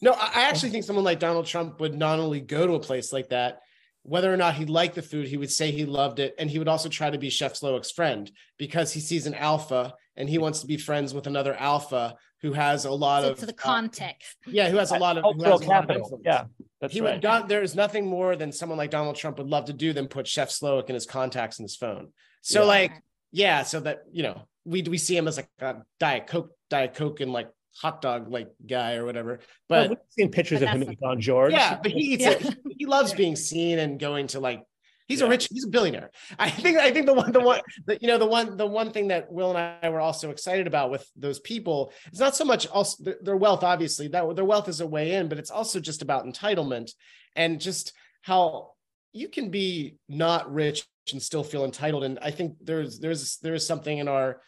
no 0.00 0.12
i 0.12 0.44
actually 0.48 0.70
think 0.70 0.84
someone 0.84 1.04
like 1.04 1.20
donald 1.20 1.44
trump 1.44 1.78
would 1.80 1.94
not 1.94 2.18
only 2.18 2.40
go 2.40 2.66
to 2.66 2.72
a 2.72 2.80
place 2.80 3.12
like 3.12 3.28
that 3.28 3.60
whether 4.04 4.32
or 4.32 4.36
not 4.36 4.54
he 4.54 4.64
liked 4.64 4.96
the 4.96 5.02
food, 5.02 5.28
he 5.28 5.36
would 5.36 5.52
say 5.52 5.70
he 5.70 5.84
loved 5.84 6.18
it. 6.18 6.34
And 6.36 6.50
he 6.50 6.58
would 6.58 6.66
also 6.66 6.88
try 6.88 7.08
to 7.08 7.18
be 7.18 7.30
Chef 7.30 7.54
Slowik's 7.54 7.92
friend 7.92 8.28
because 8.58 8.92
he 8.92 8.98
sees 8.98 9.28
an 9.28 9.34
alpha 9.34 9.94
and 10.16 10.28
he 10.28 10.38
wants 10.38 10.60
to 10.60 10.66
be 10.66 10.76
friends 10.76 11.14
with 11.14 11.26
another 11.26 11.54
alpha 11.54 12.14
who 12.42 12.52
has 12.52 12.84
a 12.84 12.90
lot 12.90 13.22
so 13.22 13.30
of 13.30 13.38
to 13.38 13.46
the 13.46 13.52
context. 13.52 14.36
Uh, 14.46 14.50
yeah, 14.52 14.68
who 14.68 14.76
has 14.76 14.90
a 14.90 14.98
lot 14.98 15.16
of, 15.16 15.22
cultural 15.22 15.58
capital. 15.58 16.20
yeah, 16.24 16.44
that's 16.80 16.92
he 16.92 17.00
right. 17.00 17.22
Would, 17.22 17.48
there 17.48 17.62
is 17.62 17.74
nothing 17.74 18.06
more 18.06 18.36
than 18.36 18.52
someone 18.52 18.78
like 18.78 18.90
Donald 18.90 19.16
Trump 19.16 19.38
would 19.38 19.48
love 19.48 19.66
to 19.66 19.72
do 19.72 19.92
than 19.92 20.08
put 20.08 20.26
Chef 20.26 20.50
Slowik 20.50 20.88
in 20.88 20.94
his 20.94 21.06
contacts 21.06 21.58
in 21.58 21.64
his 21.64 21.76
phone. 21.76 22.08
So 22.42 22.62
yeah. 22.62 22.66
like, 22.66 22.92
yeah, 23.30 23.62
so 23.62 23.80
that 23.80 24.02
you 24.10 24.22
know, 24.24 24.42
we 24.64 24.82
we 24.82 24.98
see 24.98 25.16
him 25.16 25.28
as 25.28 25.36
like 25.36 25.48
a 25.60 25.76
Diet 26.00 26.26
Coke, 26.26 26.50
Diet 26.68 26.94
Coke, 26.94 27.20
and 27.20 27.32
like 27.32 27.48
hot 27.80 28.02
dog 28.02 28.30
like 28.30 28.48
guy 28.66 28.94
or 28.94 29.04
whatever. 29.04 29.40
But 29.68 29.80
well, 29.80 29.88
we've 29.90 29.98
seen 30.10 30.30
pictures 30.30 30.62
of 30.62 30.68
him 30.68 30.82
at 30.82 31.00
Don 31.00 31.20
George. 31.20 31.52
Yeah, 31.52 31.78
but 31.82 31.92
he 31.92 32.14
eats 32.14 32.24
yeah. 32.24 32.30
it. 32.32 32.58
He 32.76 32.86
loves 32.86 33.12
being 33.12 33.36
seen 33.36 33.78
and 33.78 33.98
going 33.98 34.26
to 34.28 34.40
like 34.40 34.64
he's 35.08 35.20
yeah. 35.20 35.26
a 35.26 35.28
rich, 35.28 35.48
he's 35.50 35.64
a 35.64 35.68
billionaire. 35.68 36.10
I 36.38 36.50
think 36.50 36.78
I 36.78 36.90
think 36.90 37.06
the 37.06 37.14
one 37.14 37.32
the 37.32 37.40
one 37.40 37.60
the, 37.86 37.98
you 38.00 38.08
know 38.08 38.18
the 38.18 38.26
one 38.26 38.56
the 38.56 38.66
one 38.66 38.90
thing 38.92 39.08
that 39.08 39.32
Will 39.32 39.54
and 39.54 39.78
I 39.82 39.88
were 39.88 40.00
also 40.00 40.30
excited 40.30 40.66
about 40.66 40.90
with 40.90 41.08
those 41.16 41.40
people 41.40 41.92
is 42.12 42.20
not 42.20 42.36
so 42.36 42.44
much 42.44 42.66
also 42.68 43.12
their 43.22 43.36
wealth, 43.36 43.62
obviously, 43.62 44.08
that 44.08 44.36
their 44.36 44.44
wealth 44.44 44.68
is 44.68 44.80
a 44.80 44.86
way 44.86 45.12
in, 45.12 45.28
but 45.28 45.38
it's 45.38 45.50
also 45.50 45.80
just 45.80 46.02
about 46.02 46.24
entitlement 46.24 46.92
and 47.36 47.60
just 47.60 47.92
how 48.22 48.72
you 49.12 49.28
can 49.28 49.50
be 49.50 49.96
not 50.08 50.52
rich 50.52 50.86
and 51.12 51.22
still 51.22 51.44
feel 51.44 51.64
entitled. 51.64 52.04
And 52.04 52.18
I 52.22 52.30
think 52.30 52.56
there's 52.60 52.98
there's 52.98 53.38
there's 53.38 53.66
something 53.66 53.98
in 53.98 54.08
our 54.08 54.40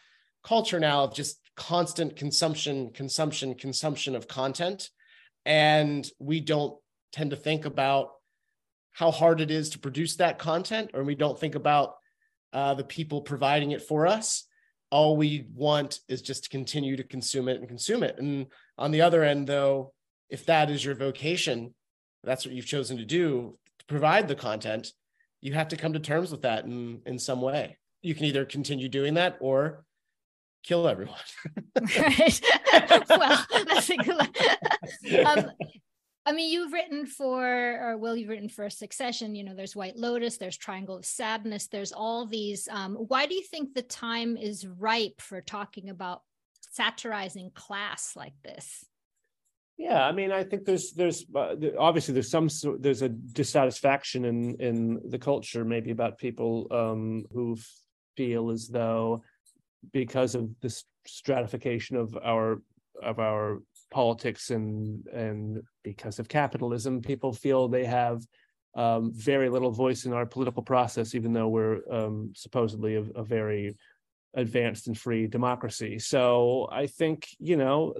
culture 0.43 0.79
now 0.79 1.03
of 1.03 1.13
just 1.15 1.39
constant 1.55 2.15
consumption, 2.15 2.91
consumption, 2.91 3.55
consumption 3.55 4.15
of 4.15 4.27
content. 4.27 4.89
And 5.45 6.07
we 6.19 6.39
don't 6.39 6.77
tend 7.11 7.31
to 7.31 7.35
think 7.35 7.65
about 7.65 8.11
how 8.95 9.11
hard 9.11 9.41
it 9.41 9.51
is 9.51 9.71
to 9.71 9.79
produce 9.79 10.15
that 10.15 10.39
content, 10.39 10.91
or 10.93 11.03
we 11.03 11.15
don't 11.15 11.37
think 11.37 11.55
about 11.55 11.95
uh, 12.53 12.73
the 12.73 12.83
people 12.83 13.21
providing 13.21 13.71
it 13.71 13.81
for 13.81 14.07
us. 14.07 14.45
All 14.89 15.17
we 15.17 15.47
want 15.53 15.99
is 16.07 16.21
just 16.21 16.45
to 16.45 16.49
continue 16.49 16.95
to 16.95 17.03
consume 17.03 17.49
it 17.49 17.59
and 17.59 17.67
consume 17.67 18.03
it. 18.03 18.17
And 18.17 18.47
on 18.77 18.91
the 18.91 19.01
other 19.01 19.21
end, 19.21 19.47
though, 19.47 19.91
if 20.29 20.45
that 20.45 20.69
is 20.69 20.83
your 20.83 20.95
vocation, 20.95 21.75
that's 22.23 22.45
what 22.45 22.55
you've 22.55 22.65
chosen 22.65 22.95
to 22.97 23.05
do 23.05 23.57
to 23.79 23.85
provide 23.85 24.29
the 24.29 24.35
content, 24.35 24.93
you 25.41 25.53
have 25.53 25.67
to 25.69 25.77
come 25.77 25.91
to 25.91 25.99
terms 25.99 26.31
with 26.31 26.43
that 26.43 26.63
in, 26.63 27.01
in 27.05 27.19
some 27.19 27.41
way. 27.41 27.77
You 28.01 28.15
can 28.15 28.23
either 28.25 28.45
continue 28.45 28.87
doing 28.87 29.15
that 29.15 29.35
or 29.41 29.83
kill 30.63 30.87
everyone. 30.87 31.19
right. 31.97 32.41
well, 33.09 33.45
that's 33.51 33.89
a 33.89 33.97
good. 33.97 34.29
Um, 35.25 35.51
I 36.27 36.31
mean, 36.31 36.51
you've 36.51 36.73
written 36.73 37.05
for, 37.05 37.43
or 37.43 37.97
Will, 37.97 38.15
you've 38.15 38.29
written 38.29 38.49
for 38.49 38.69
Succession. 38.69 39.35
You 39.35 39.43
know, 39.43 39.53
there's 39.53 39.75
White 39.75 39.95
Lotus, 39.95 40.37
there's 40.37 40.57
Triangle 40.57 40.97
of 40.97 41.05
Sadness, 41.05 41.67
there's 41.67 41.91
all 41.91 42.25
these. 42.25 42.67
Um, 42.71 42.95
why 42.95 43.27
do 43.27 43.35
you 43.35 43.43
think 43.43 43.73
the 43.73 43.83
time 43.83 44.35
is 44.35 44.65
ripe 44.65 45.21
for 45.21 45.39
talking 45.41 45.89
about 45.89 46.21
satirizing 46.71 47.51
class 47.53 48.15
like 48.15 48.33
this? 48.43 48.83
Yeah, 49.77 50.03
I 50.03 50.13
mean, 50.13 50.31
I 50.31 50.43
think 50.43 50.65
there's 50.65 50.93
there's 50.93 51.25
uh, 51.35 51.55
obviously 51.77 52.13
there's 52.13 52.31
some 52.31 52.47
there's 52.79 53.01
a 53.01 53.09
dissatisfaction 53.09 54.23
in 54.23 54.55
in 54.61 55.01
the 55.09 55.19
culture 55.19 55.65
maybe 55.65 55.91
about 55.91 56.17
people 56.17 56.67
um, 56.71 57.25
who 57.33 57.57
feel 58.15 58.51
as 58.51 58.69
though 58.69 59.21
because 59.91 60.33
of 60.33 60.49
this 60.61 60.85
stratification 61.05 61.97
of 61.97 62.17
our 62.23 62.61
of 63.03 63.19
our 63.19 63.59
politics 63.91 64.49
and 64.49 65.05
and 65.07 65.61
because 65.83 66.19
of 66.19 66.27
capitalism, 66.27 67.01
people 67.01 67.33
feel 67.33 67.67
they 67.67 67.85
have 67.85 68.25
um, 68.75 69.11
very 69.13 69.49
little 69.49 69.71
voice 69.71 70.05
in 70.05 70.13
our 70.13 70.25
political 70.25 70.63
process, 70.63 71.15
even 71.15 71.33
though 71.33 71.47
we're 71.47 71.79
um, 71.89 72.33
supposedly 72.35 72.95
a, 72.95 73.01
a, 73.15 73.23
very 73.23 73.75
advanced 74.33 74.87
and 74.87 74.97
free 74.97 75.27
democracy. 75.27 75.97
So 75.97 76.67
I 76.71 76.87
think 76.87 77.29
you 77.39 77.57
know 77.57 77.93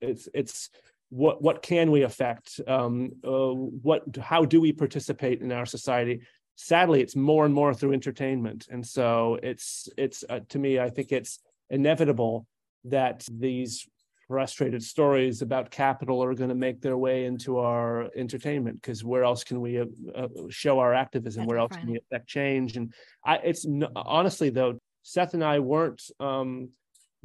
it's 0.00 0.28
it's 0.32 0.70
what 1.10 1.42
what 1.42 1.60
can 1.60 1.90
we 1.90 2.02
affect? 2.02 2.60
Um, 2.66 3.12
uh, 3.22 3.52
what 3.52 4.16
how 4.20 4.44
do 4.44 4.60
we 4.60 4.72
participate 4.72 5.42
in 5.42 5.52
our 5.52 5.66
society? 5.66 6.22
sadly 6.56 7.00
it's 7.00 7.16
more 7.16 7.46
and 7.46 7.54
more 7.54 7.72
through 7.72 7.94
entertainment 7.94 8.68
and 8.70 8.86
so 8.86 9.38
it's 9.42 9.88
it's 9.96 10.22
uh, 10.28 10.40
to 10.50 10.58
me 10.58 10.78
i 10.78 10.90
think 10.90 11.10
it's 11.10 11.38
inevitable 11.70 12.46
that 12.84 13.26
these 13.32 13.88
frustrated 14.30 14.80
stories 14.80 15.42
about 15.42 15.72
capital 15.72 16.22
are 16.22 16.34
going 16.34 16.50
to 16.50 16.54
make 16.54 16.80
their 16.80 16.96
way 16.96 17.24
into 17.24 17.58
our 17.58 18.08
entertainment 18.14 18.80
because 18.80 19.02
where 19.02 19.24
else 19.24 19.42
can 19.42 19.60
we 19.60 19.80
uh, 19.80 19.86
uh, 20.14 20.28
show 20.50 20.78
our 20.78 20.94
activism? 20.94 21.40
That's 21.40 21.48
where 21.48 21.58
else 21.58 21.72
can 21.74 21.90
we 21.90 21.98
affect 21.98 22.28
change? 22.28 22.76
And 22.76 22.94
i 23.24 23.38
it's 23.38 23.66
honestly 23.96 24.48
though 24.50 24.78
seth 25.02 25.34
and 25.34 25.42
i 25.42 25.58
weren't 25.58 26.00
um, 26.20 26.68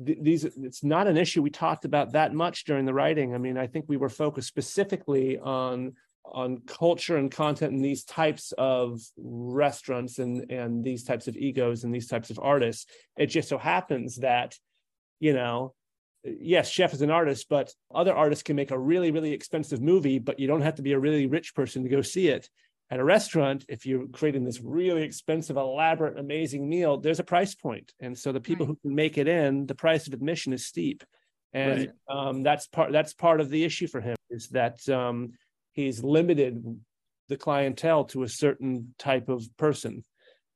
th- 0.04 0.18
these 0.20 0.46
it's 0.46 0.84
not 0.84 1.06
an 1.06 1.16
issue 1.16 1.44
we 1.44 1.52
talked 1.52 1.86
about 1.86 2.14
that 2.14 2.34
much 2.34 2.66
during 2.66 2.86
the 2.86 2.94
writing. 3.00 3.36
I 3.36 3.38
mean 3.38 3.56
i 3.56 3.68
think 3.68 3.86
we 3.88 3.98
were 3.98 4.10
focused 4.10 4.48
specifically 4.48 5.38
on 5.38 5.94
on 6.26 6.62
culture 6.66 7.18
and 7.18 7.30
content 7.30 7.72
and 7.72 7.86
these 7.86 8.04
types 8.04 8.52
of 8.58 9.00
restaurants 9.16 10.18
and 10.18 10.50
and 10.50 10.84
these 10.84 11.04
types 11.04 11.28
of 11.28 11.38
egos 11.38 11.84
and 11.84 11.94
these 11.94 12.08
types 12.08 12.32
of 12.32 12.40
artists. 12.42 12.88
It 13.16 13.28
just 13.28 13.48
so 13.48 13.60
happens 13.60 14.16
that 14.30 14.58
you 15.20 15.34
know 15.34 15.76
yes 16.26 16.70
chef 16.70 16.94
is 16.94 17.02
an 17.02 17.12
artist 17.12 17.48
but 17.50 17.72
other 17.94 18.14
artists 18.14 18.44
can 18.44 18.56
make 18.56 18.72
a 18.72 18.80
really 18.80 19.12
really 19.12 19.32
expensive 19.32 19.82
movie 19.82 20.20
but 20.20 20.40
you 20.40 20.48
don't 20.48 20.62
have 20.62 20.76
to 20.76 20.82
be 20.82 20.94
a 20.94 21.00
really 21.00 21.28
rich 21.28 21.54
person 21.56 21.84
to 21.84 21.90
go 21.90 22.02
see 22.02 22.28
it 22.30 22.50
At 22.92 23.00
a 23.00 23.04
restaurant, 23.04 23.66
if 23.68 23.86
you're 23.88 24.08
creating 24.08 24.46
this 24.46 24.62
really 24.62 25.02
expensive, 25.02 25.58
elaborate, 25.58 26.20
amazing 26.20 26.70
meal, 26.70 27.00
there's 27.00 27.20
a 27.20 27.24
price 27.24 27.56
point, 27.56 27.94
and 28.00 28.16
so 28.16 28.32
the 28.32 28.40
people 28.40 28.66
Right. 28.66 28.76
who 28.76 28.88
can 28.88 28.96
make 28.96 29.18
it 29.18 29.28
in, 29.28 29.66
the 29.66 29.74
price 29.74 30.06
of 30.08 30.14
admission 30.14 30.54
is 30.54 30.68
steep, 30.68 31.04
and 31.52 31.80
Right. 31.80 31.92
um, 32.08 32.44
that's 32.44 32.68
part 32.68 32.92
that's 32.92 33.14
part 33.14 33.42
of 33.42 33.50
the 33.50 33.64
issue 33.64 33.88
for 33.88 34.02
him 34.02 34.16
is 34.30 34.50
that 34.50 34.78
um, 34.90 35.34
he's 35.74 36.04
limited 36.04 36.64
the 37.28 37.38
clientele 37.38 38.04
to 38.06 38.22
a 38.22 38.30
certain 38.30 38.94
type 39.00 39.30
of 39.30 39.42
person 39.58 40.04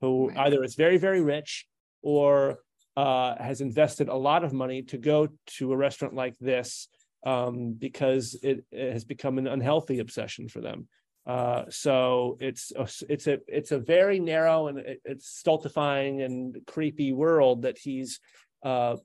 who 0.01 0.29
Right. 0.29 0.37
either 0.45 0.63
is 0.63 0.75
very 0.75 0.99
very 0.99 1.21
rich 1.21 1.65
or 2.03 2.59
uh, 2.99 3.41
has 3.41 3.61
invested 3.61 4.09
a 4.09 4.15
lot 4.29 4.43
of 4.43 4.51
money 4.51 4.81
to 4.81 4.97
go 4.97 5.29
to 5.45 5.71
a 5.71 5.77
restaurant 5.77 6.13
like 6.13 6.37
this 6.39 6.89
um, 7.25 7.71
because 7.71 8.37
it, 8.43 8.65
it 8.73 8.91
has 8.91 9.05
become 9.05 9.37
an 9.37 9.47
unhealthy 9.47 9.99
obsession 9.99 10.49
for 10.49 10.59
them. 10.59 10.85
Uh, 11.25 11.63
so 11.69 12.35
it's 12.41 12.73
a, 12.75 12.87
it's 13.07 13.27
a 13.27 13.37
it's 13.47 13.71
a 13.71 13.79
very 13.79 14.19
narrow 14.19 14.67
and 14.67 14.79
it, 14.79 14.99
it's 15.05 15.29
stultifying 15.29 16.23
and 16.23 16.57
creepy 16.67 17.13
world 17.13 17.61
that 17.61 17.77
he's 17.77 18.19
uh, 18.63 18.97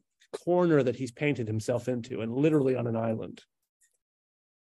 corner 0.45 0.83
that 0.83 0.97
he's 0.97 1.13
painted 1.13 1.47
himself 1.47 1.87
into, 1.87 2.21
and 2.21 2.35
literally 2.35 2.75
on 2.75 2.89
an 2.89 2.97
island. 2.97 3.43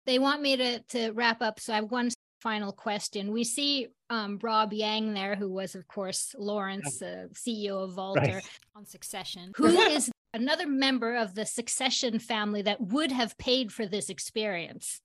They 0.05 0.19
want 0.19 0.43
me 0.43 0.57
to 0.57 0.81
to 0.95 1.13
wrap 1.13 1.43
up, 1.43 1.61
so 1.61 1.75
I 1.75 1.77
have 1.77 1.93
one 1.93 2.11
final 2.41 2.73
question. 2.73 3.31
We 3.31 3.45
see 3.45 3.87
um, 4.13 4.39
Rob 4.43 4.75
Yang 4.75 5.15
there, 5.15 5.35
who 5.35 5.49
was, 5.49 5.75
of 5.75 5.89
course, 5.89 6.35
Lawrence, 6.39 7.01
uh, 7.01 7.29
CEO 7.33 7.83
of 7.83 7.95
Vaulter 7.95 8.21
Right. 8.21 8.43
on 8.77 8.85
Succession. 8.85 9.53
Who 9.57 9.67
is 9.97 10.11
another 10.35 10.67
member 10.67 11.17
of 11.17 11.35
the 11.35 11.47
Succession 11.47 12.19
family 12.19 12.61
that 12.63 12.81
would 12.81 13.11
have 13.11 13.39
paid 13.39 13.73
for 13.73 13.87
this 13.87 14.11
experience? 14.11 15.01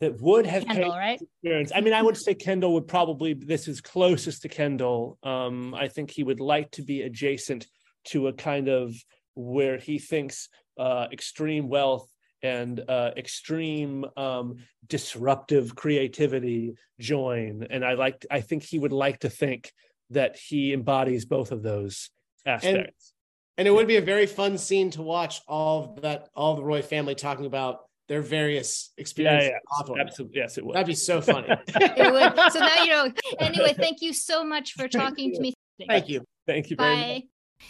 That 0.00 0.20
would 0.20 0.46
have 0.46 0.66
paid 0.66 0.76
Kendall, 0.76 0.96
right? 0.96 1.20
experience. 1.20 1.72
I 1.74 1.80
mean, 1.82 1.92
I 1.92 2.02
would 2.02 2.16
say 2.16 2.34
Kendall 2.34 2.72
would 2.74 2.88
probably 2.88 3.34
this 3.34 3.68
is 3.68 3.80
closest 3.80 4.42
to 4.42 4.48
Kendall. 4.48 5.18
Um, 5.22 5.74
I 5.74 5.88
think 5.88 6.10
he 6.10 6.24
would 6.24 6.40
like 6.40 6.70
to 6.72 6.82
be 6.82 7.02
adjacent 7.02 7.68
to 8.06 8.28
a 8.28 8.32
kind 8.32 8.68
of 8.68 8.94
where 9.34 9.76
he 9.76 9.98
thinks 9.98 10.48
uh, 10.78 11.06
extreme 11.12 11.68
wealth 11.68 12.08
and 12.42 12.80
uh, 12.88 13.12
extreme 13.16 14.04
um, 14.16 14.56
disruptive 14.86 15.74
creativity 15.74 16.74
join. 16.98 17.66
And 17.70 17.84
I 17.84 17.94
like 17.94 18.26
I 18.30 18.40
think 18.40 18.62
he 18.62 18.78
would 18.78 18.92
like 18.92 19.20
to 19.20 19.30
think 19.30 19.72
that 20.10 20.36
he 20.36 20.72
embodies 20.72 21.24
both 21.24 21.52
of 21.52 21.62
those 21.62 22.10
aspects. 22.46 23.12
And 23.58 23.68
it 23.68 23.70
would 23.70 23.86
be 23.86 23.96
a 23.96 24.02
very 24.02 24.26
fun 24.26 24.58
scene 24.58 24.90
to 24.92 25.02
watch 25.02 25.40
all 25.46 25.84
of 25.84 26.02
that, 26.02 26.28
all 26.34 26.56
the 26.56 26.64
Roy 26.64 26.82
family 26.82 27.14
talking 27.14 27.46
about 27.46 27.80
their 28.08 28.22
various 28.22 28.92
experiences. 28.96 29.50
yeah, 29.50 29.78
off 29.78 29.88
of 29.88 29.96
it. 29.96 30.00
absolutely. 30.00 30.38
Yes, 30.38 30.58
it 30.58 30.66
would. 30.66 30.74
That'd 30.74 30.86
be 30.86 30.94
so 30.94 31.20
funny. 31.20 31.48
It 31.74 32.12
would. 32.12 32.52
So 32.52 32.58
now 32.58 32.82
you 32.82 32.90
know. 32.90 33.12
Anyway, 33.38 33.74
thank 33.74 34.02
you 34.02 34.12
so 34.12 34.44
much 34.44 34.72
for 34.72 34.88
talking 34.88 35.32
to 35.32 35.40
me. 35.40 35.54
Thank 35.86 36.08
you. 36.08 36.24
Thank 36.46 36.70
you 36.70 36.76
very 36.76 36.96
much. 36.96 37.06
Bye. 37.06 37.22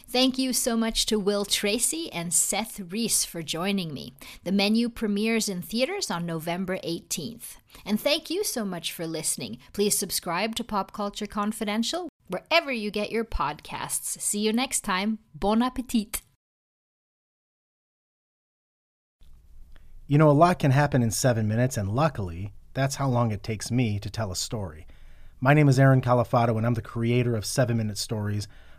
Thank 0.09 0.39
you 0.39 0.53
so 0.53 0.77
much 0.77 1.07
to 1.07 1.19
Will 1.19 1.45
Tracy 1.45 2.13
and 2.13 2.33
Seth 2.33 2.81
Reiss 2.81 3.25
for 3.25 3.43
joining 3.43 3.95
me. 3.95 4.15
The 4.45 4.53
menu 4.53 4.89
premieres 4.89 5.49
in 5.49 5.63
theaters 5.63 6.11
on 6.11 6.27
November 6.27 6.79
18th. 6.79 7.57
And 7.85 8.01
thank 8.01 8.31
you 8.31 8.45
so 8.45 8.65
much 8.65 8.93
for 8.93 9.07
listening. 9.07 9.59
Please 9.73 9.97
subscribe 9.97 10.55
to 10.57 10.65
Pop 10.65 10.93
Culture 10.93 11.27
Confidential 11.27 12.09
wherever 12.29 12.73
you 12.73 12.91
get 12.91 13.13
your 13.13 13.25
podcasts. 13.25 14.21
See 14.21 14.41
you 14.41 14.53
next 14.53 14.81
time. 14.81 15.19
Bon 15.35 15.63
appetit. 15.63 16.23
You 20.07 20.19
know, 20.19 20.29
a 20.29 20.33
lot 20.33 20.59
can 20.59 20.73
happen 20.73 21.03
in 21.03 21.11
seven 21.11 21.49
minutes, 21.49 21.77
and 21.77 21.91
luckily, 21.91 22.53
that's 22.75 22.97
how 22.97 23.09
long 23.09 23.31
it 23.31 23.43
takes 23.43 23.71
me 23.71 23.99
to 24.01 24.11
tell 24.11 24.31
a 24.31 24.37
story. 24.37 24.87
My 25.41 25.55
name 25.55 25.69
is 25.69 25.79
Aaron 25.79 26.01
Califato, 26.01 26.57
and 26.57 26.67
I'm 26.67 26.75
the 26.75 26.83
creator 26.83 27.35
of 27.35 27.45
Seven 27.45 27.77
Minute 27.77 27.99
Stories. 27.99 28.47